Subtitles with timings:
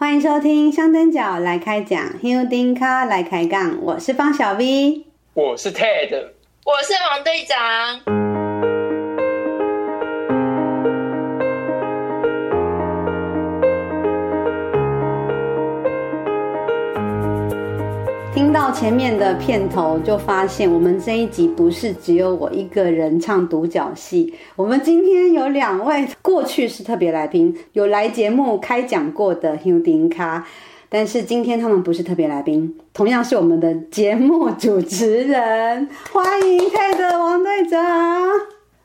[0.00, 6.28] 欢迎收听香灯脚来开讲，，Holding Car 来开杠，我是方小 V，我是 Ted，
[6.64, 8.27] 我是王队长。
[18.68, 24.34] 到前面的片头，就发现我们这一集不是只有我一个人唱独角戏。
[24.56, 30.42] 我们今天有两位过去是特别来宾，有来节目开讲过的香灯脚，
[30.90, 35.88] 但是今天他们不是特别来宾，同样是我们的节目主持人。
[36.12, 37.80] 欢迎 Ted 王队长。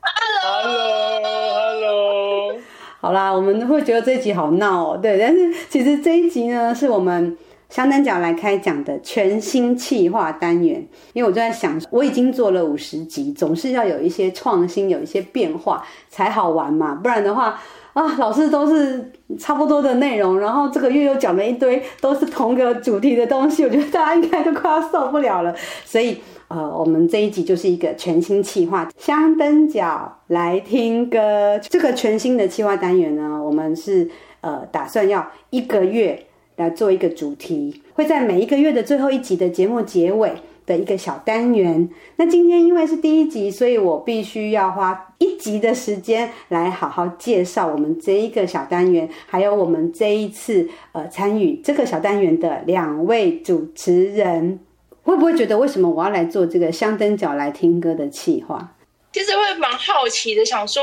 [0.00, 2.56] Hello，Hello，Hello。
[3.02, 7.36] 好啦，我们会觉得这一集好闹哦，对，但是其实这一集呢，是我们。
[7.74, 17.60] 香灯角来开讲的全新企划单元，因为我就在想，我已经做了五十集，总是要有一些创新，有一些变化才好玩嘛，不然的话
[17.92, 19.10] 啊，老是都是
[19.40, 25.52] 差不多的内容，然后这个月又讲了一堆都是同个主题的东西，我觉得大家应该都快要受不了了。
[25.84, 31.58] 所以呃，我们这一集就是一个全新企划，香灯角来听歌。
[31.58, 34.08] 这个全新的企划单元呢，我们是
[34.42, 36.26] 呃打算要一个月。
[36.56, 40.32] 来做一个主题，会在每一个月的最后一集的节目结尾
[40.66, 41.88] 的一个小单元。
[42.16, 54.60] 那今天因为是第一集，所以我必须要花一集的时间来好好介绍我们这一个小单元，还有我们这一次呃参与这个小单元的两位主持人。
[55.02, 58.72] 会不会觉得为什么我要来做这个香灯脚来听歌的企划？
[59.12, 60.82] 其实会蛮好奇的，想说。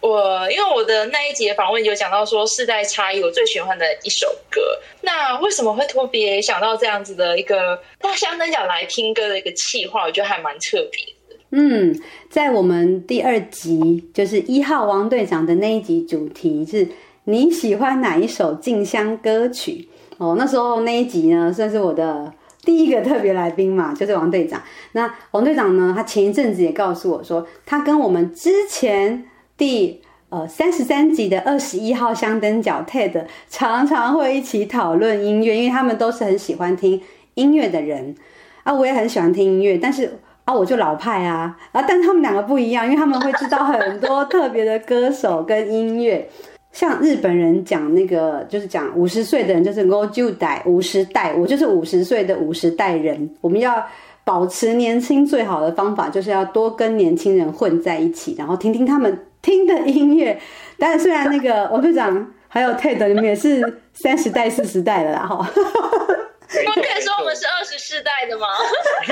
[0.00, 4.60] 我因为我的那一集的访问有讲到说世代差异，我最喜欢的一首歌。
[5.02, 10.04] 那为什么会特别想到这样子的一个大相灯脚来听歌的一个气话？
[10.06, 11.36] 我觉得还蛮特别的。
[11.50, 11.94] 嗯，
[12.30, 16.88] 在我们第二集就是一号王队长的那一集，主题是
[17.24, 19.86] 你喜欢哪一首静香歌曲？
[20.16, 24.62] 哦，那时候那一集呢，算是我的第一个特别来宾嘛，就是王队长。
[24.92, 29.26] 那王队长呢，他前一阵子也告诉我说，他跟我们之前。
[29.60, 30.00] 第
[30.30, 36.98] 呃三十三集的二十一号香灯脚 Ted 常常会一起讨论音乐，因为他们都是很喜欢听
[37.34, 38.14] 音乐的人。
[38.62, 41.54] 啊，我也很喜欢听音乐，但是啊我就老派啊。
[41.72, 46.26] 啊，但他们两个不一样，因为他们会知道很多特别的歌手跟音乐，
[46.72, 53.84] 像日本人讲那个就是讲五十岁的人就是五十代五十代，我就是五十岁的五十代人，我们要。
[54.22, 60.40] 保持年轻最好的方法就是要多跟年轻人混在一起，然后听听他们听的音乐。
[60.78, 65.46] 但是虽然那个 王队长还有 Ted，你们也是三十代、四十代的啦，哈。
[65.46, 68.46] 不可以说我们是二十世代的吗？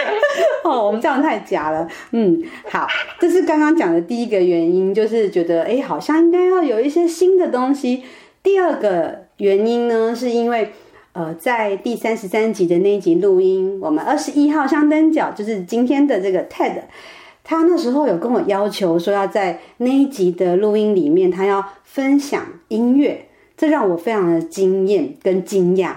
[0.65, 1.87] 哦，我们这样太假了。
[2.11, 2.87] 嗯，好，
[3.21, 8.03] 这是刚刚讲的第一个原因，就是觉得哎，好像应该要有一些新的东西。
[8.43, 10.73] 第二个原因呢，是因为。
[11.15, 16.83] 呃，在第三十三集的那一集录音，我们二十一号香灯角就是今天的这个 Ted，
[17.49, 23.27] 他那时候有跟我要求说要在那一集的录音里面，他要分享音乐，
[23.57, 25.95] 这让我非常的惊艳跟惊讶，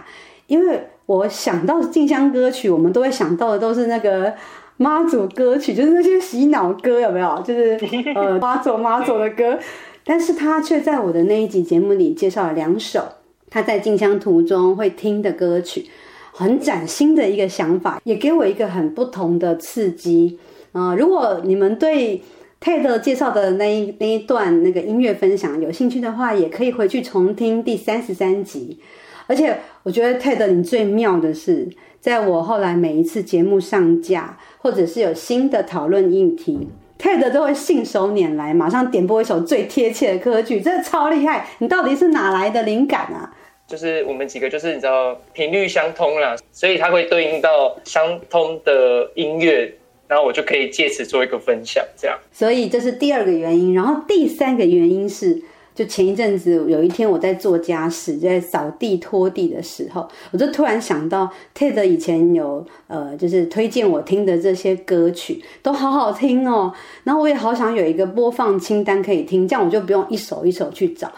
[0.48, 4.34] 因为我想到静香歌曲，我们都会想到的都是那个
[4.78, 7.44] 妈祖歌曲，就是那些洗脑歌，有没有？
[7.46, 7.78] 就是
[8.16, 9.60] 呃妈祖妈祖的歌，
[10.06, 13.04] 但是他却在我的那一集节目里介绍了两首。
[13.50, 15.88] 他在进香途中会听的歌曲，
[16.32, 20.40] 很崭新的一个想法，也给我一个很不同的刺激
[20.74, 22.22] 啊、如果你们对
[22.62, 28.80] Ted 介绍的那一那一段那个音乐分享有兴趣的话，也可以回去重听第三十三集。
[29.28, 36.68] 而且我觉得 Ted 你最妙的是，在我后来每一次节目上架，或者是有新的讨论议题
[37.00, 41.48] ，Ted 都会信手拈来，马上点播一首最贴切的歌曲，真的超厉害！
[41.60, 43.34] 你到底是哪来的灵感啊？
[43.68, 49.74] 就是我们几个，就是你知道频率相通啦，所以它会对应到相通的音乐，
[50.12, 52.20] 然后我就可以借此做一个分享，这样。
[52.34, 55.42] 所以这是第二个原因，然后第三个原因是，
[55.74, 66.74] 就前一阵子有一天我在做家事，在扫地拖地的时候，我就突然想到 Ted 以前有呃，就是推荐我听的这些歌曲都好好听哦，
[67.06, 71.10] 然后我也好想有一个播放清单可以听，这样我就不用一首一首去找。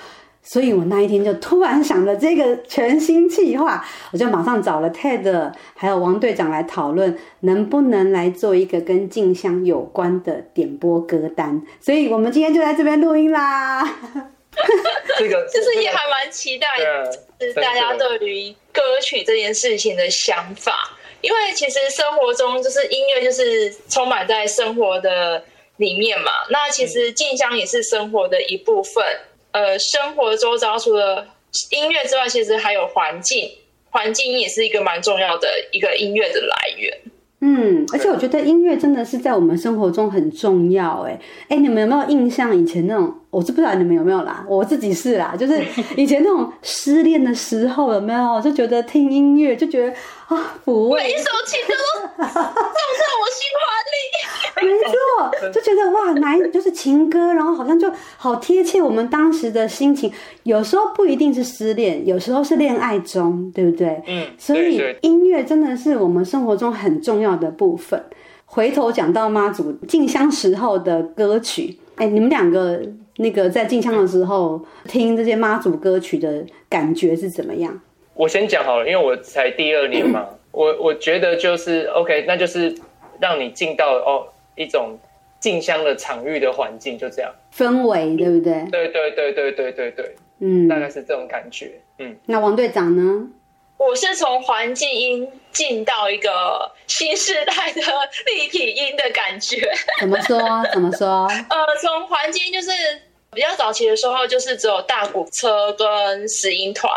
[0.46, 11.62] 所以我那一天就突然想了这个全新计划， 我就马上找了 Ted 还有王队长来讨论，能不能来做一个跟静香有关的点播歌单。
[11.80, 13.84] 所以我们今天就在这边录音啦。
[15.18, 16.68] 这个 就是也还蛮期待，
[17.40, 20.74] 是大家对于歌曲这件事情的想法，
[21.22, 25.44] 因为其实生活中就是音乐就是充满在生活的
[25.78, 26.32] 里面嘛。
[26.50, 29.04] 那其实静香也是生活的一部分。
[29.54, 31.26] 呃，生活周遭除了
[31.72, 33.50] 音乐之外，其实还有环境，
[33.90, 37.00] 环境也是一个蛮重要的一个音乐的来源。
[37.40, 41.02] 嗯，而且我觉得音乐真的是在我们生活中很重要。
[41.08, 41.20] 哎，
[41.50, 43.16] 哎，你们有没有印象以前那种？
[43.34, 45.60] 我是不知道你们有没有啦，我自己是啦，就是
[45.98, 48.40] 以前那种失恋的时候有没有？
[48.40, 49.92] 就觉得听音乐就觉得
[50.28, 51.74] 啊，抚慰，每一首情歌
[52.16, 52.52] 都放在
[53.20, 54.64] 我心怀里。
[54.64, 60.14] 没错，就觉得哇，哪一就是情歌，然后好像就好贴切我们当时的心情。
[60.44, 64.02] 有时候不一定是失恋，有时候是恋爱中，对不对？
[64.08, 68.02] 嗯，所以音乐真的是我们生活中很重要的部分。
[68.46, 72.80] 回头讲到妈祖进香时候的歌曲，哎，你们两个。
[73.18, 77.80] 那个在进香的时候听这些妈祖歌曲的感觉是怎么样？
[78.16, 82.76] 我先讲好了，因为我才第二年嘛， 我我觉得就是 OK，那就是
[83.20, 84.98] 让你进到哦一种
[85.40, 88.66] 进香的场域的环境，就这样氛围，对不对？
[88.72, 92.16] 对对对对对对对，嗯，大概是这种感觉，嗯。
[92.26, 93.28] 那王队长呢？
[93.86, 97.82] 我是从环境音进到一个新时代的
[98.26, 99.70] 立体音的感觉。
[100.00, 100.40] 怎么说？
[100.72, 101.28] 怎么说？
[101.52, 102.72] 呃，从环境就是
[103.34, 106.90] 比较早期的时候，就是只有大鼓车跟石音团，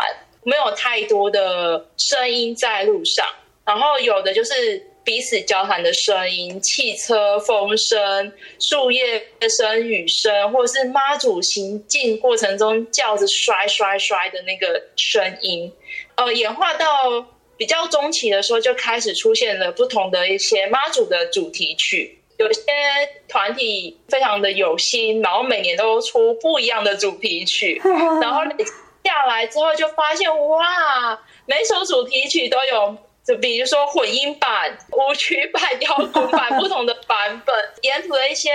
[0.43, 3.25] 没有太多的声音在路上。
[3.65, 8.31] 然后有的就是彼此交谈的声音，汽车风声、
[8.61, 15.69] 树叶声、雨声，或者是妈祖行进过程中轿子摔摔摔的那个声音。
[16.17, 17.25] 呃，演化到
[17.55, 22.19] 比较中期的时候，就开始出现了不同的一些妈祖的主题曲。
[22.37, 22.61] 有些
[23.27, 27.81] 团体非常的有心，然后每年都出不一样的主题曲。
[28.21, 28.41] 然后
[29.03, 38.51] 下来之后，就发现哇，每首主题曲都有，就比如说混音版、舞曲版、摇滚版不同的版本，沿途的一些。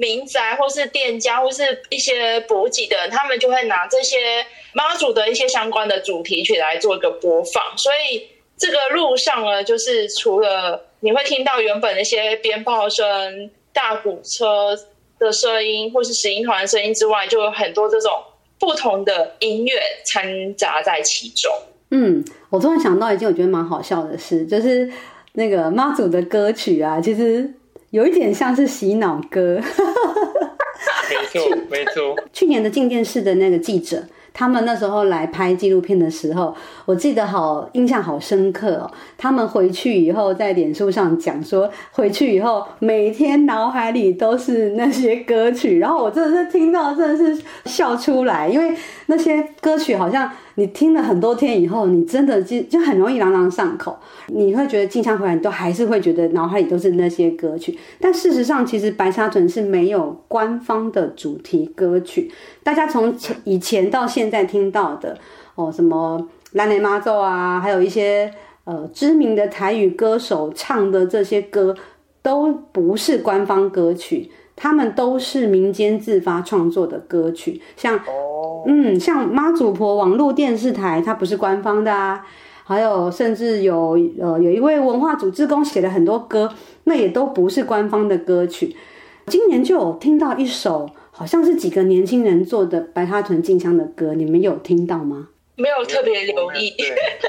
[0.00, 4.16] 民宅或是店家或是一些补给的人，他们就会拿这些
[4.72, 7.62] 妈祖的一些相关的主题曲来做一个播放。
[7.76, 8.26] 所以
[8.56, 14.74] 这个路上呢，就是除了你会听到原本那些鞭炮声、大鼓车
[15.18, 18.10] 的声音，或是十音团的声音之外，就有很多这种
[18.58, 21.52] 不同的音乐掺杂在其中。
[21.90, 24.90] 嗯，我突然想到一件我觉得蛮好笑的事，就是
[25.34, 27.52] 那个妈祖的歌曲啊，其实。
[27.90, 29.60] 有一点像是洗脑歌，
[31.10, 32.16] 没错没错。
[32.32, 36.54] 去年的镜电视的那个记者，他们那时候来拍纪录片的时候，
[36.84, 38.90] 我记得好印象好深刻哦。
[39.18, 48.76] 他们回去以后在脸书上讲说，回去以后每天脑海里都是那些歌曲，然后我真的是听到真的是笑出来，因为
[49.06, 50.30] 那些歌曲好像。
[50.56, 53.98] 你听了很多天以后，你真的就就很容易朗朗上口。
[54.28, 57.78] 你会觉得进香回来，你都还是会觉得脑海里都是那些歌曲。
[58.00, 62.30] 但事实上，其实白沙屯是没有官方的主题歌曲。
[62.62, 65.16] 大家从前以前到现在听到的
[65.54, 68.32] 哦，什么兰雷妈奏啊，还有一些
[68.64, 71.74] 呃知名的台语歌手唱的这些歌，
[72.22, 74.30] 都不是官方歌曲。
[74.62, 77.98] 他们都是民间自发创作的歌曲，像
[78.66, 82.26] 嗯，像妈祖婆网络电视台，它不是官方的啊。
[82.64, 86.52] 还有，甚至有呃，有一位文化组志工写了很多歌，
[86.84, 88.76] 那也都不是官方的歌曲。
[89.26, 95.28] 今年就有听到一首，好像是几个年轻人做的白沙屯进香的歌，你们有听到吗？
[95.56, 96.72] 没有特别留意，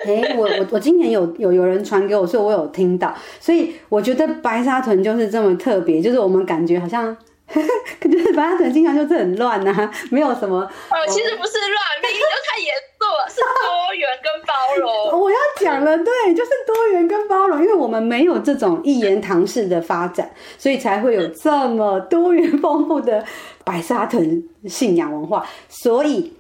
[0.06, 7.18] 哎、欸，我我我今年有有有人传给我，所以我有听到，所以我觉得白沙屯就是这么特别，就是我们感觉好像，
[8.02, 10.58] 就是白沙屯经常就是很乱呐、啊，没有什么。
[10.60, 14.90] 哦，其实不是乱，名字就太严肃了，是多元跟包容。
[15.22, 23.24] 我要讲了，对，就是多元跟包容，因为我们没有这种一言堂式的发展，所以才会有这么多元丰富的
[23.64, 26.34] 白沙屯信仰文化，所以。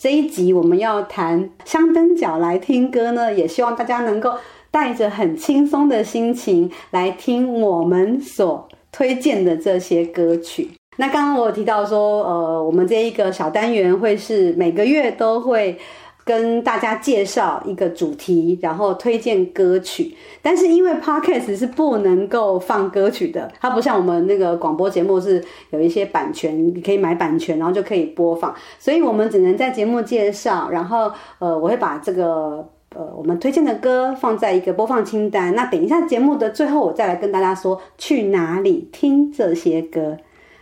[0.00, 4.32] 这一集我们要谈香灯脚来听歌呢，也希望大家能够
[4.70, 10.70] 带着很轻松的心情来听我们所推荐的这些歌曲。
[10.96, 15.78] 那刚刚我有提到说，呃，我们这一个小单元会是每个月都会。
[16.24, 20.14] 跟大家介绍一个主题，然后推荐歌曲。
[20.42, 28.54] 但是因为 Podcast 是不能够放歌曲的，它不像我们那个广播节目是有一些版权，你可以买版权，然后就可以播放。
[28.78, 35.54] 所以我们只能在节目介绍，然后呃，我会把这个呃我们推荐的歌放在一个播放清单。
[35.54, 40.16] 那等一下节目的最后，我再来跟大家说去哪里听这些歌。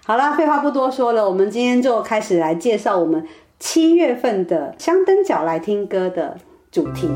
[0.04, 3.26] 好啦，废话不多说了，我们今天就开始来介绍我们。
[3.58, 6.36] 七月份的香灯角来听歌的
[6.70, 7.08] 主题。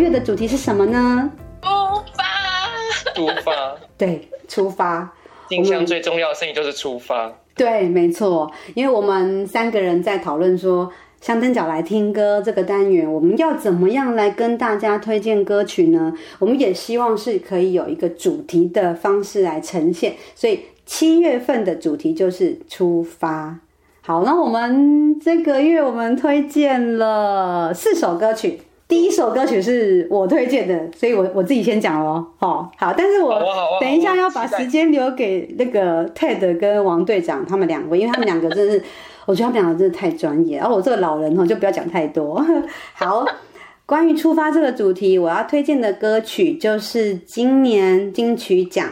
[0.00, 1.30] 月的主题是什么呢？
[1.62, 1.68] 出
[2.16, 2.24] 发，
[3.14, 5.12] 出发，对，出发。
[5.50, 7.30] 印象最重要的事情就是出发。
[7.54, 10.90] 对，没错，因为我们三个人在讨论说，
[11.20, 16.14] 香灯脚来听歌这个单元，我们要怎么样来跟大家推荐歌曲呢？
[16.38, 23.58] 我们也希望是可以有一个主题的方式来呈现，所以七月份的主题就是出发。
[24.00, 28.62] 好，那我们这个月我们推荐了四首歌曲。
[28.90, 32.68] 第一首歌曲是我推荐的，所以我我自己先讲了哦。
[32.76, 33.40] 好，但是我
[33.80, 38.82] 等一下要把时间留给那个 Ted 跟王队长他们两位，因为他们两个真的是，
[39.26, 40.58] 我觉得他们两个真的太专业。
[40.58, 42.44] 然后我这个老人哦，就不要讲太多。
[42.94, 43.24] 好，
[43.86, 48.88] 关于出发这个主题，我要推荐的歌曲就是今年金曲奖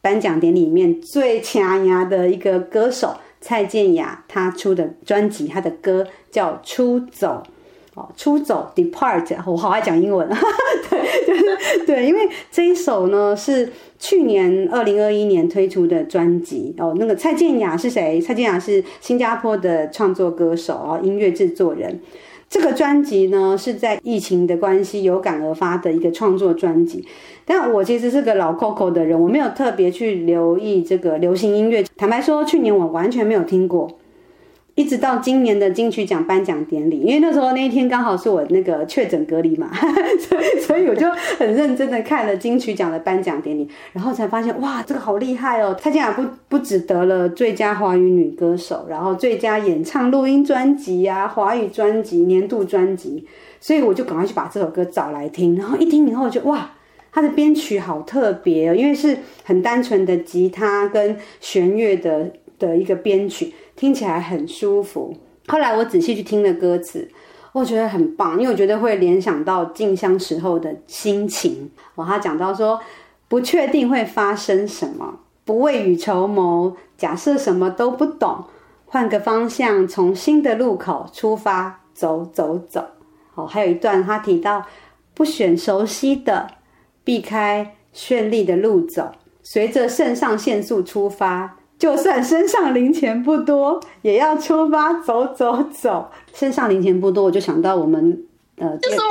[0.00, 7.42] 颁奖典礼里面最抢牙的一个歌手蔡健雅，她出的专辑，她的歌叫《出走》。
[7.94, 10.28] 哦，出走，depart，我好爱讲英文，
[10.90, 16.94] 对，就是对，因为这一首呢是去年二零二一年推出的专辑哦。
[16.98, 18.20] 那个蔡健雅是谁？
[18.20, 22.00] 蔡健雅是新加坡的创作歌手哦，音乐制作人。
[22.48, 27.04] 这个专辑呢是在疫情的关系有感而发的一个创作专辑。
[27.44, 31.84] 但我其实是个老 Coco 的人，我没有特别去留意这个流行音乐。
[31.96, 33.88] 坦白说，去年我完全没有听过。
[34.76, 39.70] 一直到今年的金曲奖颁奖典礼，因为那时候那一天刚好是我那个确诊隔离嘛，
[40.18, 45.76] 所以所以我就很认真的看了金曲奖的颁奖典礼，然后才发现哇，这个好厉害哦！
[45.80, 53.24] 他竟然不不只得了最佳华语女歌手，然后最佳演唱录音专辑呀、华语专辑、年度专辑，
[53.60, 56.72] 所以我就赶快去把这首歌找来听，然后一听以后就哇，
[57.12, 63.52] 它的编曲好特别哦，因为是很单纯的吉他跟弦乐的的一个编曲。
[63.76, 65.16] 听起来很舒服。
[65.46, 67.10] 后来我仔细去听了歌词，
[67.52, 71.70] 我觉得很棒，因为我觉得会联想到进香时候的心情。
[71.94, 72.80] 我，他讲到说，
[73.28, 78.44] 不确定会发生什么，不未雨绸缪，假设什么都不懂，
[78.86, 82.86] 换个方向，从新的路口出发，走走走。
[83.34, 84.64] 哦，还有一段他提到，
[85.12, 86.48] 不选熟悉的，
[87.04, 89.12] 避开绚丽的路走，
[89.42, 91.58] 随着肾上腺素出发。
[91.84, 96.10] 就算身上零钱不多，也要出发走走走。
[96.32, 98.24] 身上零钱不多，我就想到我们
[98.56, 99.04] 呃，就是我。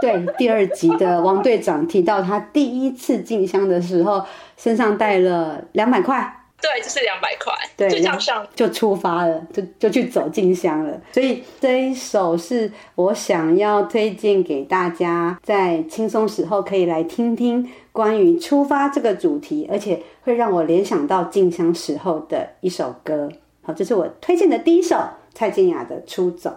[0.00, 4.22] 对，第二集的王队长提到，他第一次进香的时候，
[4.56, 6.43] 身上带了两百块。
[6.64, 7.52] 对，就是两百块。
[7.76, 10.98] 对，就这样上就出发了，就就去走进香了。
[11.12, 17.68] 所以这一首是我想要推荐给大家，在轻松时候可以来听听。
[17.92, 23.30] 关于出发这个主题，而且会让我联想到进香时候的一首歌。
[23.62, 24.96] 好，这是我推荐的第一首
[25.32, 26.50] 蔡健雅的《出走》。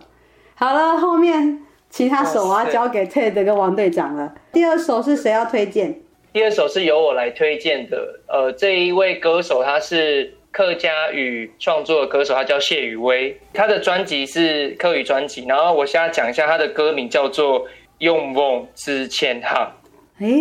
[0.56, 4.34] 好了，后面其他首我要交给 Ted 跟王队长了。
[4.52, 6.02] 第二首是谁要推荐？
[6.38, 7.98] 第二首是由我来推荐的。
[8.28, 15.46] 呃，这一位歌手他是客家语创作的歌手，他叫谢宇威，他的专辑是客语专辑。
[15.48, 17.66] 然后我现在讲一下他的歌名，叫做
[17.98, 19.72] 《用梦之前行》。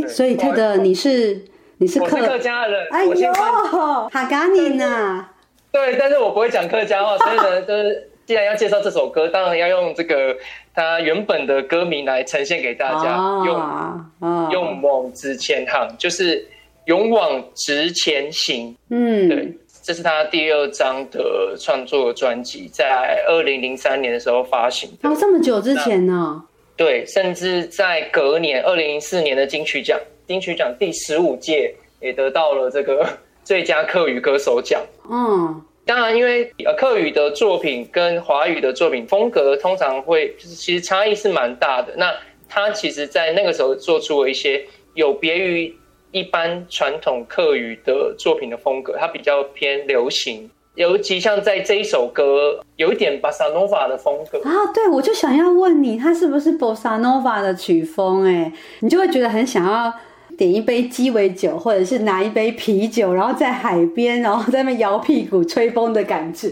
[0.04, 1.42] 哎，所以他的，你是
[1.78, 5.26] 你是客，是客家人，哎呦，哈嘎尼呢？
[5.72, 10.37] 对，但是我不会讲客家话，所以呢，就是既然要介绍这首歌，当然要用这个
[10.75, 16.47] 它原本的歌名来呈现给大家，哦、用、哦、勇往直前行，就是
[16.87, 18.76] 勇往直前行。
[18.90, 24.90] 嗯，对，这是他第二张的创作专辑，在二零零三年的时候发行。
[25.02, 26.42] 哦，这么久之前呢？
[26.76, 33.09] 对，甚至在隔年二零零四年的金曲奖，金曲奖第十五届也得到了这个
[33.45, 34.83] 最佳客语歌手奖。
[35.09, 41.94] 嗯，当然，因为呃客语的作品跟华语的作品风格通常会就是其实差异是蛮大的。
[41.96, 42.12] 那
[42.48, 45.72] 他其实在那个时候做出了一些有别于
[46.10, 50.50] 一般传统客语的作品的风格，它比较偏流行。
[50.74, 58.24] 尤其像在这一首歌，有一点 Bossa Nova 的风格啊，对，我就想要问你，它是不是 Bossa Nova 的曲风？
[58.26, 59.92] 哎，你就会觉得很想要
[60.36, 66.50] 点一杯鸡尾酒，或者是拿一杯啤酒，然后在海边，然后在那边摇屁股吹风的感觉，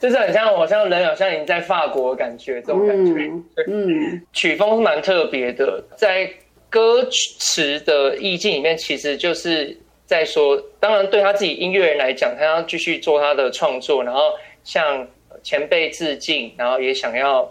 [0.00, 3.30] 就是很像我像人好像已经在法国的感觉这种感觉。
[3.66, 6.30] 嗯，嗯曲风是蛮特别的，在
[6.70, 9.76] 歌词的意境里面，其实就是。
[10.08, 14.32] 在说，当然对他自己音乐人来讲，他要继续做他的创作，然后
[14.64, 15.06] 向
[15.42, 17.42] 前辈致敬，然后也想要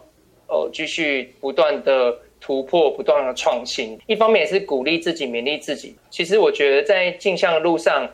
[0.47, 2.17] 哦继续不断的
[2.47, 3.99] 突破，不断的创新。
[4.07, 5.93] 一方面也是鼓励自己，勉励自己。
[6.09, 8.09] 其实我觉得在镜像的路上，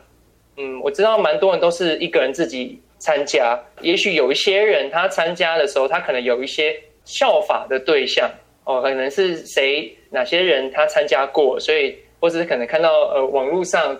[0.56, 3.56] 嗯，我知道蛮多人都是一个人自己参加。
[3.80, 6.74] 也许有一些人他参加的时候，他可能有一些
[7.04, 8.28] 效法的对象，
[8.64, 13.96] 哦，可能是谁哪些人他参加过，所以或者是可能看到呃网络上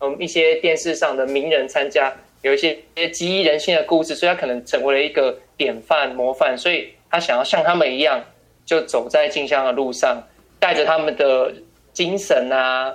[0.00, 8.22] 嗯一些电视上的名人参加，有一些一些激励人心的故事，所以他可能成为了一个典范模范，所以他想要像他们一样，
[8.70, 10.22] 就走在进香的路上，
[10.60, 11.52] 带着他们的
[11.92, 12.94] 精神啊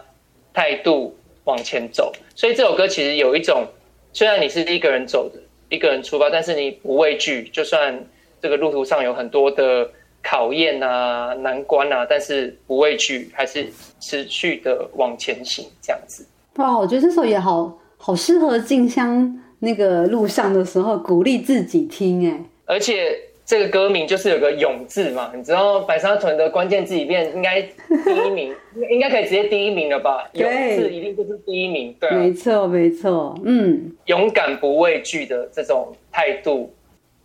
[0.54, 1.14] 态度
[1.44, 2.14] 往前走。
[2.34, 3.66] 所以这首歌其实有一种，
[4.14, 8.02] 虽然你是一个人走的，一个人出发，但是你不畏惧，就算
[8.42, 9.86] 这个路途上有很多的
[10.24, 13.68] 考验啊、难关啊，但是不畏惧，还是
[14.00, 16.26] 持续的往前行，这样子。
[16.56, 23.20] 哇，我觉得这首也好好适合进香那个路上的时候鼓励自己听，哎，而且。
[23.46, 28.54] 这个歌名就是有个“勇”字嘛，你知道白沙屯的关键字里面应该第一名，
[28.90, 30.28] 应该可以直接第一名了吧？
[30.34, 36.74] 勇字一定就是第一名，对、啊，没错没错，嗯，勇敢不畏惧的这种态度，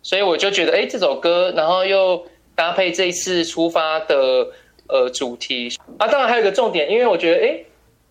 [0.03, 2.23] 所以我就觉得，哎，这首歌，然后又
[2.53, 4.47] 搭配这一次出发的
[4.87, 7.59] 呃主题啊，当然还有一个重点，因为我觉得，哎。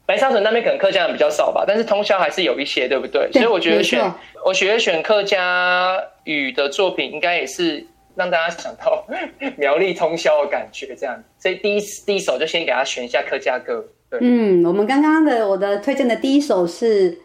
[0.06, 3.28] 白沙屯那边可能客家人比较少吧，但是通宵还是有一些，对不对？
[3.30, 4.12] 对，所以我觉得选
[4.44, 9.06] 我觉得选客家语的作品，应该也是让大家想到
[9.56, 11.22] 苗栗通宵的感觉，这样。
[11.38, 13.84] 所以第一第一首就先给他选一下客家歌。
[14.10, 17.16] 对，嗯，我们刚刚的我的推荐的第一首是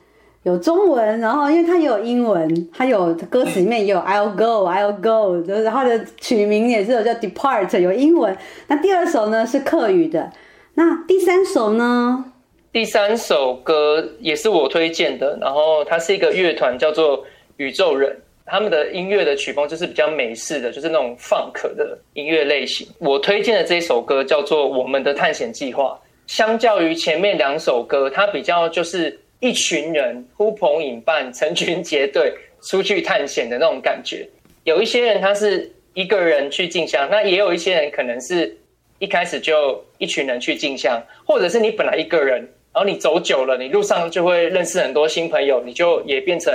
[0.44, 8.38] 有中文，然后因为它也有英文，它有歌词里面也有 I'll go I'll go，然后它的曲名也是有叫 Depart，有英文。
[8.68, 10.32] 那第二首呢是客语的，
[10.76, 12.26] 那第三首呢？
[12.72, 17.26] 第三首歌也是我推荐的，然后它是一个乐团叫做
[17.58, 22.88] 宇宙人，他们的音乐的曲风就是比较美式的，就是那种 funk 的音乐类型。
[23.00, 26.00] 我推荐的这首歌叫做《我们的探险计划》，
[26.32, 32.34] 相较于前面两首歌，它比较就是一群人呼朋引伴、成群结队
[32.70, 34.28] 出去探险的那种感觉。
[34.64, 38.56] 有一些人他是一个人去进香，那也有一些人可能是
[39.00, 42.48] 一开始就一群人去进香，或者是你本来一个人。
[42.74, 46.54] 然后你走久了，你路上就会认识很多新朋友，你就也变成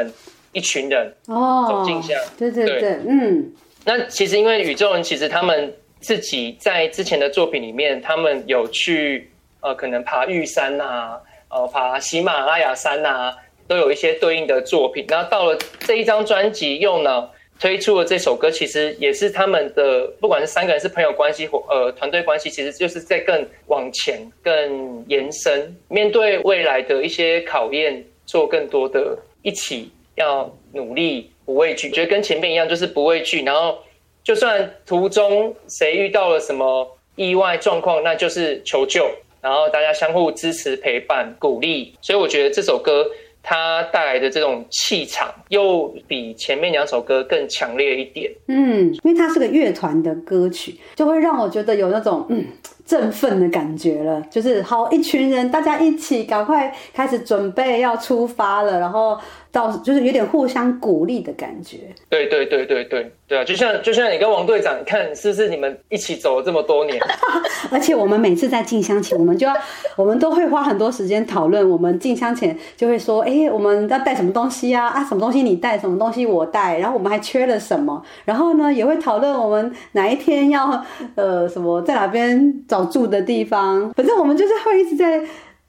[0.52, 2.18] 一群人哦，走进香。
[2.38, 3.52] 对对对，嗯。
[3.84, 13.36] 那其实因为宇宙人，其实他们自己在之前的作品里面，他们有去呃，可能爬玉山啊，呃，爬喜马拉雅山啊，
[13.66, 15.04] 都有一些对应的作品。
[15.08, 17.28] 然后到了这一张专辑，又呢。
[17.60, 31.90] 推出了这首歌，其实也是他们的，不管是三个人是朋友关系或呃团队关系，其实就是在更往前、更延伸，面对未来的一些考验，做更多的一起要努力，不畏惧。
[31.90, 33.42] 觉得跟前面一样，就是不畏惧。
[33.42, 33.78] 然后，
[34.22, 41.94] 就算途中谁遇到了什么意外状况，那就是求救，然后大家相互支持、陪伴、鼓励。
[42.00, 43.06] 所以我觉得这首歌。
[43.42, 48.30] 它带来的这种气场，又比前面两首歌更强烈一点。
[48.48, 52.44] 嗯，因为它是个乐团的歌曲，就会让我觉得有那种嗯
[52.90, 54.20] 振奋的感觉了。
[54.28, 59.16] 就是好一群人，大家一起赶快开始准备要出发了，然后。
[59.52, 63.42] 到就是有点互相鼓励的感觉，对对对对对对啊！
[63.42, 66.96] 就像就像你跟王队长，看是不是你们一起走了这么多年？
[67.68, 69.52] 而且我们每次在进香前，我们就要
[69.96, 71.68] 我们都会花很多时间讨论。
[71.68, 74.86] 我们进香前就会说，哎、欸，我们要带什么东西啊？
[74.86, 76.78] 啊，什么东西你带，什么东西我带？
[76.78, 78.00] 然后我们还缺了什么？
[78.24, 80.80] 然后呢，也会讨论我们哪一天要
[81.16, 83.92] 呃什么在哪边找住的地方。
[83.94, 85.22] 反正我们就是会一直在。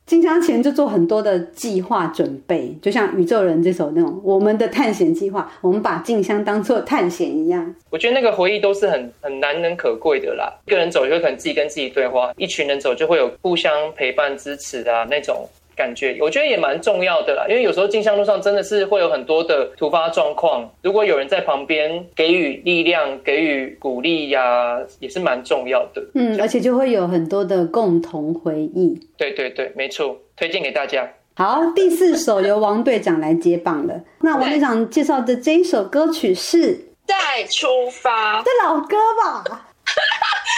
[0.03, 7.73] 进香前就做很多的计划准备，就像宇宙人这首那种我们的探险计划，我们把静香当做探险一样。
[7.89, 10.51] 我觉得那个回忆都是很很难能可贵的啦。
[10.65, 15.47] 一个人走就可能自己跟自己对话，一群人走就会有互相陪伴支持啊那种。
[15.81, 26.03] 感觉我觉得也蛮重要的啦，因为有时候进香路上真的是会有很多的突发状况，如果有人在旁边给予力量、给予鼓励呀、啊，也是蛮重要的。
[26.13, 28.99] 嗯，而且就会有很多的共同回忆。
[29.17, 31.11] 对对对，没错，推荐给大家。
[31.35, 33.99] 好，第四首由王队长来接棒了。
[34.21, 36.75] 那王队长介绍的这一首歌曲是
[37.07, 39.43] 《再出发》，这老歌吧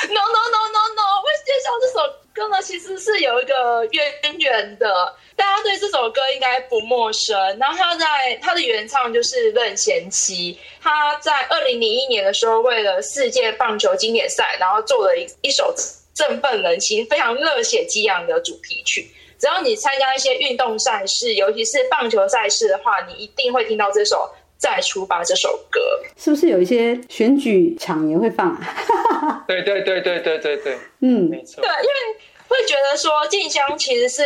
[0.10, 2.23] ？No No No No No，我会介绍这首。
[2.34, 7.38] 歌呢，其实是有一个渊源的，大家对这首歌应该不陌生。
[7.60, 15.74] 然后他在他的原唱就是任贤齐，他在二零零一年的时候，为了世界棒球经典赛，然后做了一一首
[16.16, 19.08] 振奋人心、非常热血激昂的主题曲。
[19.40, 24.34] 只要你参加一些运动赛事，尤其是棒球赛事的话，你一定会听到这首。
[24.64, 25.82] 再出发这首歌，
[26.16, 29.44] 是不是有一些选举场也会放啊？
[29.46, 31.62] 对对对对对对对，嗯，没错。
[31.62, 34.24] 对，因为会觉得说静香其实是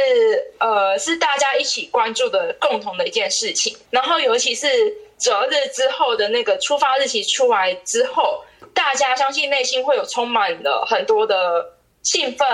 [0.60, 4.68] 呃是大家一起关注的共同的一件事情，然后尤其是
[5.18, 8.44] 择日之后的那个出发日期出来之后，
[8.76, 11.66] 大家相信内心会有充满了很多的
[12.04, 12.48] 兴奋、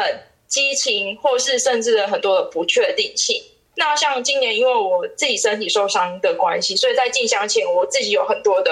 [0.48, 3.44] 激情，或是甚至很多的不确定性。
[3.76, 8.72] 那像今年，因为我自己身体受伤的关系，所以在进香前，我自己有很多的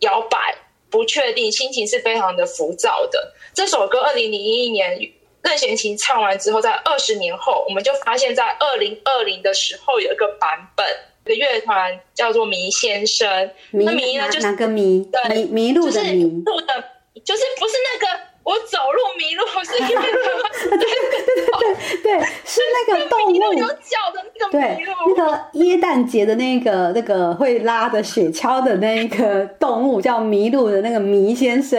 [0.00, 0.54] 摇摆、
[0.90, 3.34] 不确定，心情是非常的浮躁的。
[3.52, 5.10] 这首歌二零零一年
[5.42, 10.86] 任贤齐唱完之后，在二十年后，我们就发现，在二零二零的时候有一个版本，
[11.24, 13.50] 一个乐团叫做迷先生。
[13.72, 15.04] 迷那迷呢，就是哪个迷？
[15.10, 16.22] 对，迷迷路的迷。
[16.44, 16.84] 路的，
[17.24, 18.27] 就是不是那个。
[18.48, 31.78] 我走路迷路，是因为他 对对对对，是那个动物有脚的那个迷路，那个耶诞节的那个那个会拉着雪橇的那个动物叫麋鹿的那个麋先生。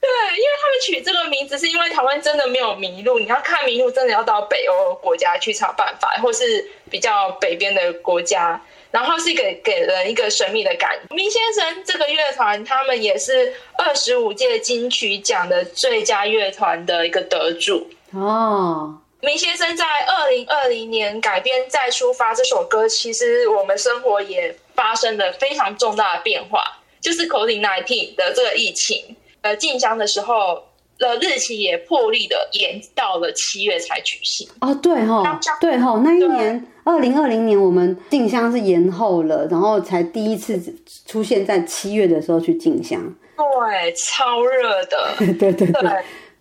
[0.00, 8.58] 对，因为他们取这个名字是因为台湾真的没有麋鹿，你要看麋鹿真的要到北欧国家去才有办法，或是比较北边的国家。
[8.90, 11.14] 然后是给给人一个神秘的感觉。
[11.14, 18.98] 明先生这个乐团，他们也是二十五届金曲奖的最佳乐团的一个得主哦。
[19.20, 29.14] 明先生在二零二零年改编《再出发》这首歌，其实我们生活也发生了非常重大的变化，就是 COVID-19 的这个疫情。
[29.42, 30.69] 呃，进香的时候
[31.00, 34.48] 的日期也破例的延到了七月才举行。
[34.60, 35.24] 哦，对吼，
[35.60, 36.64] 对吼，那一年。
[36.82, 40.58] 二零二零年，我们进香是延后了，然后才第一次
[41.06, 42.98] 出现在七月的时候去进香。
[43.36, 45.14] 对，超热的。
[45.38, 45.90] 对对对，对，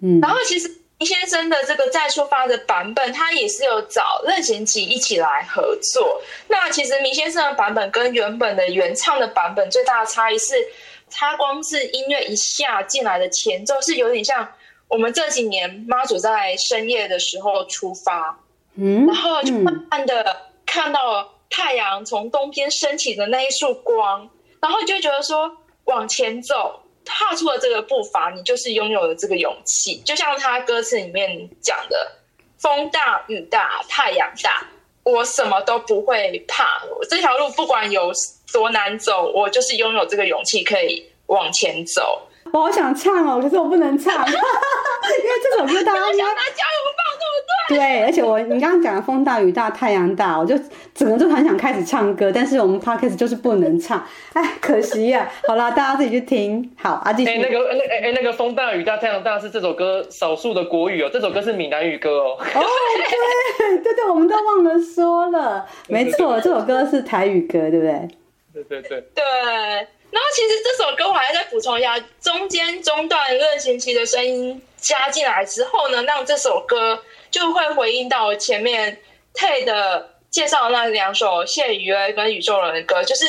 [0.02, 0.20] 嗯。
[0.22, 0.68] 然后其实
[0.98, 6.22] 麋先生的这个再出发的版本，他也是有找任贤齐一起来合作。
[6.48, 10.56] 那其实明先生的版本跟原本的原唱的版本最大的差异是，
[11.12, 14.54] 他光是音乐一下进来的前奏是有点像
[14.88, 18.40] 我们这几年妈祖在深夜的时候出发。
[18.76, 24.30] 嗯，然后就慢慢的看到太阳从东边升起的那一束光，
[24.62, 29.98] 然后就觉得说往前走，踏出了这个步伐，你就是拥有了这个勇气。
[30.06, 32.12] 就像他歌词里面讲的，
[32.58, 34.68] 风大雨大太阳大，
[35.04, 36.84] 我什么都不会怕。
[36.98, 38.14] 我这条路不管有
[38.54, 42.22] 多难走，我就是拥有这个勇气可以往前走。
[42.52, 44.40] 我好想唱哦，可是我不能唱， 因为
[45.44, 47.78] 这首歌大家想拿加油棒，对不对？
[47.78, 50.58] 对，而且我你刚刚讲的风大雨大太阳大，我就
[50.96, 55.48] 整个就很想开始唱歌，但是我们 podcast 就是不能唱，哎，可惜呀、啊。
[55.48, 56.72] 好啦，大家自己去听。
[56.82, 57.30] 好，阿继续。
[57.30, 62.36] 哎，那个那哎哎那个风大雨大太阳大是这首歌少数的国语哦，这首歌是闽南语歌哦。
[62.40, 62.64] 哦，
[63.60, 68.08] 对对对，我们都忘了说了，没错，这首歌是台语歌，对不对？
[68.64, 69.24] 对对对。
[70.12, 79.00] 然后其实这首歌我还要再补充一下，中间中段任贤齐的声音加进来之后呢，让这首歌就会回应到前面
[79.36, 83.26] Ted 介绍那两首谢宇威跟宇宙人的歌，就是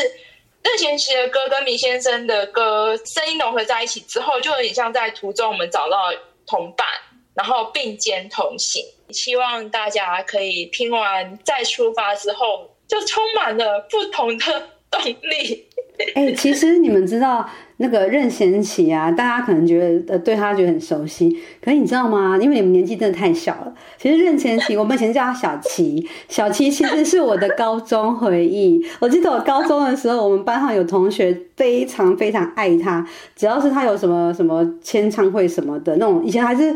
[0.62, 6.10] 任贤齐的歌跟明先生的歌声音融合在一起之后，就有点像在途中我们找到
[6.46, 6.86] 同伴，
[7.34, 8.82] 然后并肩同行。
[9.10, 15.66] 希望大家可以听完再出发之后，就充满了不同的动力。
[16.14, 21.28] 哎、其实你们知道那个任贤齐啊，大家可能觉得呃对他觉得很熟悉，
[21.60, 22.38] 可是你知道吗？
[22.40, 23.74] 因为你们年纪真的太小了。
[23.98, 28.82] 其实任贤齐，我们以前叫他小齐， 小齐其实是我的高中回忆。
[28.98, 36.74] 我记得我高中的时候，我们班上有同学非常非常爱他，只要是他有什么什么签唱会什么的那种，以前还是。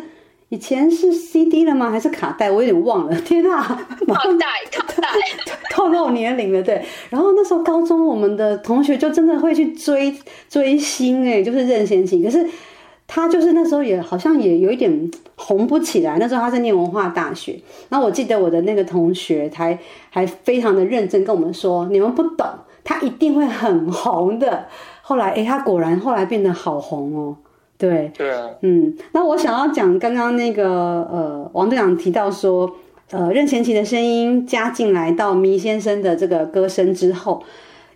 [0.55, 1.90] 以前是 CD 了吗？
[1.90, 2.49] 还是卡带？
[2.49, 3.14] 我有点忘了。
[3.23, 3.61] 天啊！
[4.07, 5.09] 卡带，卡带，
[5.73, 6.62] 透露年龄了。
[6.62, 10.17] 对，然后那时候高中，我们的同学就真的会去追
[10.49, 12.23] 追星，哎，就是任贤齐。
[12.23, 12.49] 可是
[13.09, 16.19] 他就是那时候也好像也有一点红不起来。
[16.21, 19.77] 那时候他在念文化大学，然后我记得我的那个同学还
[20.09, 22.47] 还非常的认真跟我们说：“你们不懂，
[22.85, 24.67] 他一定会很红的。”
[25.03, 27.37] 后来，哎，他果然后来变得好红哦。
[27.77, 30.65] 对对啊，嗯，那我想要讲刚刚那个
[31.11, 32.71] 呃，王队长提到说，
[33.11, 37.43] 呃，任贤齐的声音加进来到麋先生的这个歌声之后，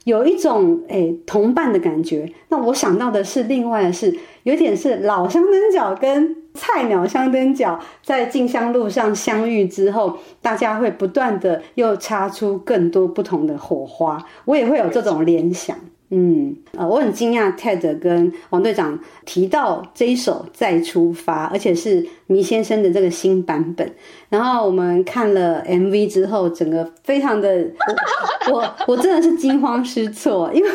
[0.05, 2.31] 有一种诶同伴的感觉。
[2.49, 14.21] 那我想到的是，另外的是有点是老香灯脚跟菜鸟香灯脚在进香路上相遇之后，大家会不断的又擦出更多不同的火花。
[14.45, 15.77] 我也会有这种联想。
[16.11, 23.93] 嗯，呃，我很惊讶，Ted 跟王队长提到这一首《再出发》，而且是迷先生的这个新版本。
[24.31, 27.67] 然后我们看了 MV 之后，整个非常的，
[28.51, 30.71] 我 我真的是惊慌失措，因为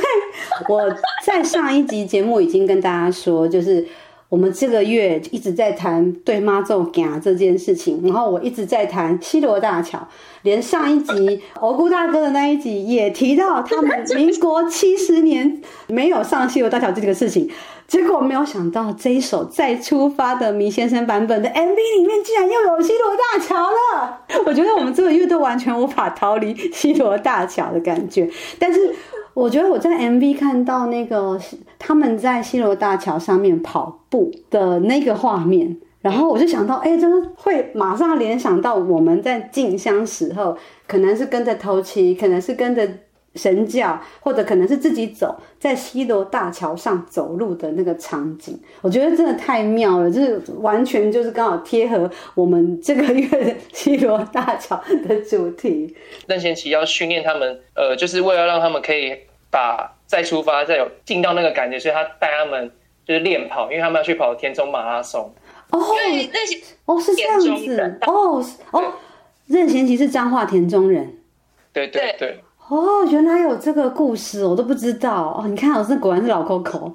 [0.69, 0.81] 我
[1.25, 3.85] 在上一集节目已经跟大家说，就是。
[4.33, 10.07] 我们这个月一直在谈对妈祖行这件事情，然后我一直在谈西罗大桥，
[10.41, 17.47] 连上一集欧姑大哥的那一集也提到他们民国七十年没有上西罗大桥这个事情，
[17.87, 24.21] 结果没有想到这一首再出发的麋先生版本的 MV 里面竟然又有西罗大桥了。
[24.47, 28.95] 我觉得我们这个月都完全无法逃离西罗大桥的感觉，但是。
[29.35, 31.39] 我觉得我在 MV 看到那个
[31.79, 40.55] 他们在西罗大桥上面跑步的那个画面，然后我就想到，哎，真的会马上联想到我们在进香时候，
[40.87, 42.87] 可能是跟着头七，可能是跟着。
[43.35, 55.95] 神轿，或者可能是自己走在西罗大桥上走路的那个场景，我觉得真的太妙了，就是完全就是刚好贴合我们这个月西罗大桥的主题。
[56.27, 59.17] 任贤齐要训练他们，呃，就是为了让他们可以
[59.49, 62.69] 把再出发、再有进到那个感觉，所以他带他们
[63.05, 65.33] 就是练跑，因为他们要去跑田中马拉松。
[65.71, 65.79] 哦，
[66.31, 68.93] 那些哦是这样子，哦哦，
[69.47, 71.17] 任贤齐是彰化田中人，
[71.71, 72.29] 对对对。
[72.29, 72.39] 对
[72.69, 75.45] 哦，原来有这个故事，我都不知道哦。
[75.47, 76.93] 你看，我这果然是老 Coco。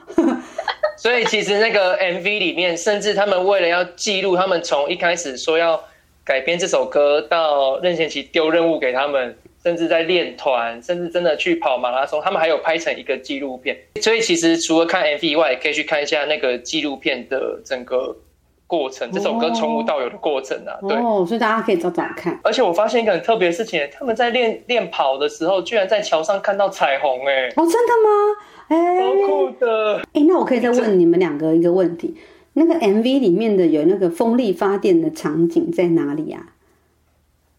[0.97, 5.79] 所以其实那个 MV 里面，甚至他们为了要记录，他们从一开始说要
[6.25, 13.77] 改编这首歌，到任贤齐丢任务给他们，甚至在练团，甚至真的去跑马拉松，他们还有拍成一个纪录片。
[14.01, 18.16] 所以其实除了看 MV 以外，也可以去看一下那个纪录片的整个。
[18.71, 22.38] 过程，这首歌从无到有的过程啊，对，哦，所以大家可以找找看。
[22.44, 28.11] 而且我发现一个很特别的事情，他们在练练跑的时候，居然在桥上看到彩虹，哎，哦，真的吗？
[28.68, 30.03] 哎，好酷的。
[30.12, 32.14] 哎，那我可以再问你们两个一个问题，
[32.53, 36.49] 那个 MV 里面的有那个风力发电的场景在哪里呀？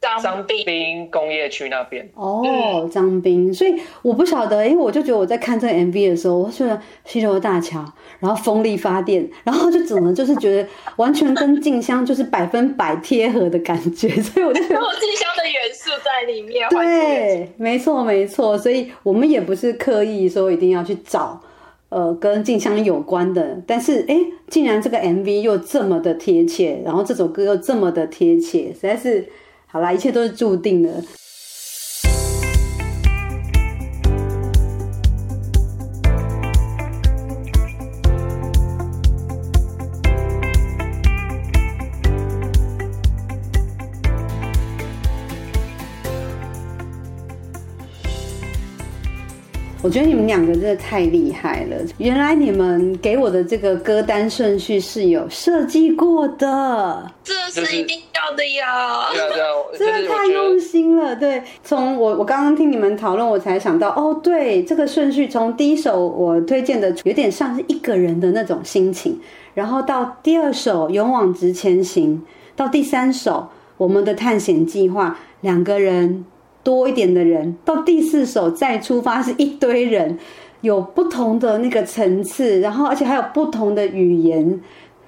[0.02, 7.84] 彰滨工业区那边哦，张滨，所以我不晓得，因为我就觉得我在看这个 MV 的时候，我觉得西螺大桥，
[8.20, 16.70] 然后风力发电，然后就只能就是觉得完全跟静香就是百分百贴合的感觉， 所以我就觉得有静香的元素在里面。
[16.70, 21.42] 对，没错没错，所以我们也不是刻意说一定要去找
[21.90, 24.16] 呃跟静香有关的，但是哎，
[24.48, 29.28] 竟然这个 MV 又这么的贴切，然后这首歌又这么的贴切，实在是。
[29.71, 31.03] 好啦，一切都是注定的。
[49.89, 51.75] 我觉得你们两个真的太厉害了！
[51.97, 59.08] 原来你们给我的这个歌单顺序是有设计过的，这是一定要的呀！
[59.75, 61.15] 真的太用心了。
[61.15, 69.19] 对，从我我刚刚听你们讨论，我才想到，哦，对，这个顺序从第一首我推荐的有点像是一个人的那种心情，
[69.56, 72.23] 然后到第二首勇往直前行，
[72.56, 76.25] 到第三首我们的探险计划，两个人。
[76.63, 80.17] 多一点的人，到第四首再出发是一堆人，
[80.62, 84.60] 有不同的那个层次，然后而且还有不同的语言，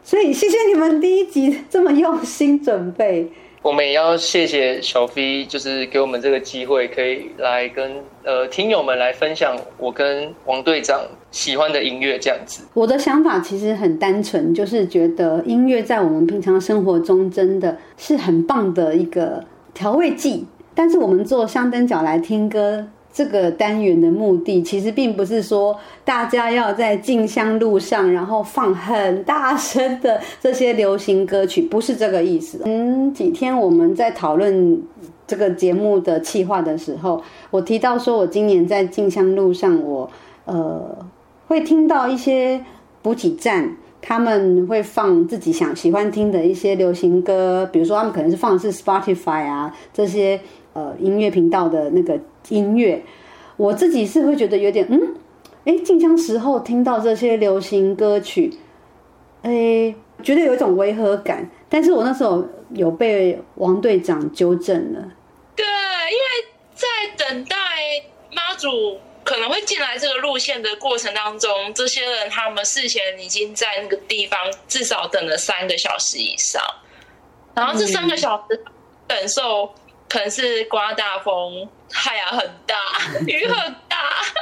[0.04, 3.30] 所以谢谢你们第一集这么用心准备。
[3.64, 7.92] 我们也要谢谢小飞就是给我们这个机会，可以来跟
[8.24, 12.64] 呃听友们来分享我跟王队长喜欢的音乐这样子。
[12.74, 20.48] 我的想法其实很单纯，就是觉得音乐在我们平常生活中真的是很棒的一个调味剂。
[20.82, 32.62] 但是我们做香灯脚来听歌这个单元的目的，其实并不是说大家要在进香路上，然后放很大声的这些流行歌曲，不是这个意思。
[32.66, 34.82] 嗯，几天我们在讨论
[35.28, 40.10] 这个节目的企划的时候，我提到说我今年在进香路上，我
[40.46, 40.98] 呃
[41.48, 42.60] 会听到一些
[43.04, 50.40] 补给站，他们会放自己想喜欢听的一些流行歌，比如说他们可能是放的是 Spotify 啊这些。
[50.74, 53.04] 呃，音乐频道的那个音乐，
[53.58, 55.16] 我自己是会觉得有点嗯，
[55.66, 58.54] 哎，进香时候听到这些流行歌曲，
[59.42, 61.50] 哎，觉得有一种违和感。
[61.68, 65.12] 但是我那时候有被王队长纠正了。
[65.58, 66.26] 对，因为
[66.74, 67.56] 在等待
[68.34, 76.64] 妈祖可能会进来这个路线的过程当中，这些人他们事前已经在那个地方至少等了三个小时以上，
[77.54, 78.64] 然后这三个小时
[79.10, 79.70] 忍受。
[80.12, 82.76] 可能是刮大风，太阳很大，
[83.26, 83.98] 雨很大。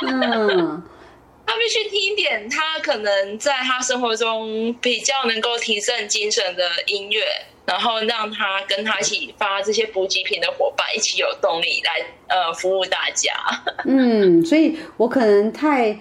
[0.08, 0.84] 嗯，
[1.46, 7.22] 他必须听一点他可能在他生活中比较能够提振精神的音乐，
[7.68, 12.04] 然后让他跟他一起发这些补给品的伙伴一起有动力来
[12.36, 13.32] 呃服务大家。
[13.86, 15.96] 嗯，所以我可能太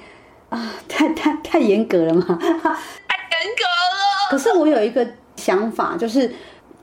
[0.48, 4.30] 啊太太太严格了嘛， 太严格了。
[4.30, 6.34] 可是我有一个想法，就是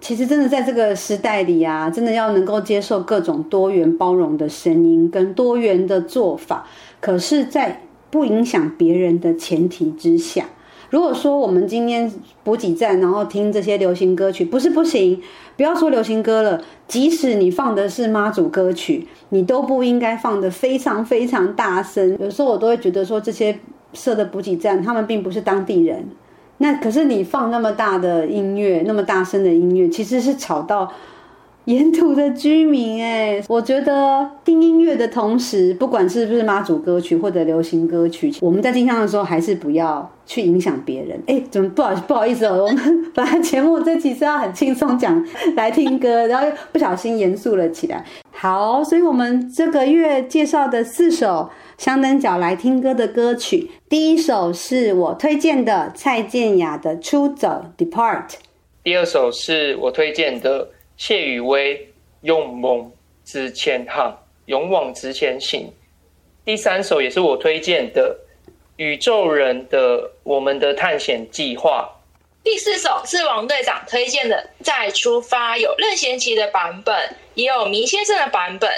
[0.05, 6.67] 其实真的在这个时代里啊，真的要能够接受各种多元包容的声音跟多元的做法，
[7.01, 10.45] 可是，在不影响别人的前提之下。
[10.91, 12.13] 如果说我们今天
[12.43, 15.19] 补给站，然后听这些流行歌曲，不是不行，
[15.57, 22.15] 不要说流行歌了，即使你放的是妈祖歌曲，你都不应该放得非常非常大声。
[22.19, 23.57] 有时候我都会觉得说，这些
[23.93, 26.07] 设的补给站，他们并不是当地人，
[26.57, 30.91] 那可是你放那么大的音乐，那么大声的音乐，其实是吵到。
[31.65, 41.19] 沿途的居民，哎，我觉得听音乐的同时，不管是不是妈祖歌曲或者流行歌曲，我们在进香的时候，还是不要去影响别人。
[41.25, 42.65] 哎，怎么不好不好意思哦？
[42.65, 48.05] 我们本来节目这期是要很轻松讲来听歌，然后又不小心严肃了起来。
[48.31, 58.35] 好，所以我们这个月介绍的四首香灯脚来听歌的歌曲，第一首是我推荐的蔡健雅的《出走》（Depart），
[58.83, 60.69] 第二首是我推荐的。
[60.97, 61.89] 谢雨薇
[62.21, 62.89] 勇猛
[63.25, 65.69] 直前行，勇往直前行。
[66.45, 68.17] 第三首也是我推荐的
[68.77, 71.89] 宇宙人的《我们的探险计划》。
[72.45, 76.95] 第四首是王队长推荐的《再出发》，有任贤齐的版本，
[77.33, 78.71] 也有明先生的版本。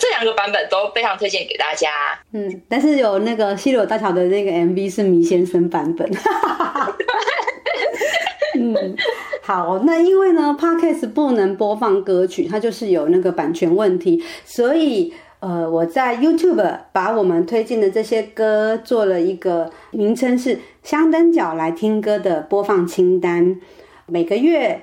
[0.00, 1.90] 这两个版本都非常推荐给大家。
[2.32, 6.10] 嗯，但是有那个西柳大桥的那个 MV 是迷先生版本。
[8.54, 8.96] 嗯，
[9.42, 23.58] 好，那因为呢，Podcast 不能播放歌曲，它就是有那个版权问题，所以呃，我在 YouTube 把我们推荐的这些歌做了一个名称是“香灯角来听歌”的播放清单，
[24.06, 24.82] 每个月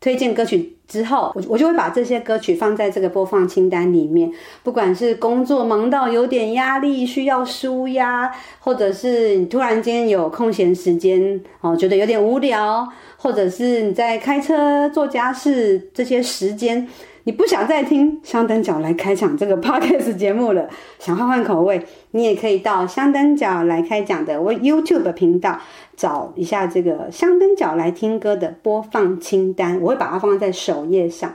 [0.00, 0.78] 推荐歌曲。
[0.90, 4.28] 之后，我我就会把这些歌曲放在这个播放清单里面。
[4.64, 16.88] 不管是工作忙到有点压力，需要舒压，或者是你突然间有空闲时间哦，觉得有点无聊，或者是你在开车做家事这些时间。
[17.24, 25.58] 你不想再听香灯脚来开讲这个 podcast 节目了，想换换口味，你也可以到香灯脚来开讲的我 YouTube 频道
[25.96, 31.34] 找一下这个香灯脚来听歌的播放清单，我会把它放在首页上，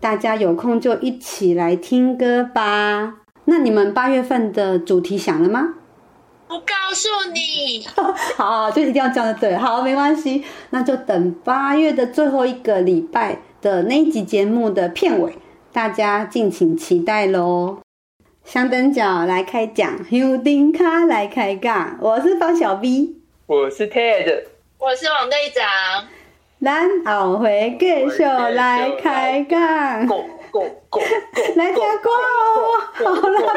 [0.00, 3.16] 大家有空就一起来听歌吧。
[3.46, 5.74] 那你们八月份的主题想了吗？
[6.46, 7.84] 不告诉你，
[8.36, 15.38] 好，就一定要这样的对，好，没关系，那就等八月的最后一个礼拜的那一集节目的片尾，
[15.72, 17.78] 大家敬请期待喽！
[18.44, 24.42] 香灯脚来开讲，香灯脚来开讲，我是方小 B，我是 Ted，
[24.78, 25.64] 我是王队长，
[26.62, 31.00] 咱后回继续来开讲，Go Go Go，
[31.56, 33.54] 来加歌哦，好了，拜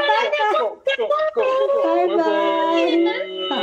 [2.15, 3.57] 拜，拜拜。